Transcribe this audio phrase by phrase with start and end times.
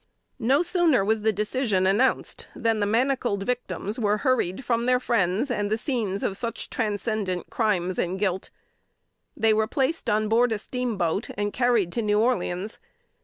[0.39, 5.51] No sooner was the decision announced, than the manacled victims were hurried from their friends
[5.51, 8.49] and the scenes of such transcendent crimes and guilt.
[9.37, 12.79] They were placed on board a steamboat, and carried to New Orleans.